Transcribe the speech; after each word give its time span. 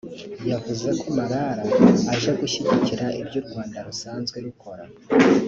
yavuze 0.51 0.87
ko 0.99 1.05
Malala 1.17 1.63
aje 2.13 2.31
gushyigikira 2.39 3.05
ibyo 3.21 3.37
u 3.41 3.45
Rwanda 3.47 3.77
rusanzwe 3.87 4.37
rukora 4.45 4.83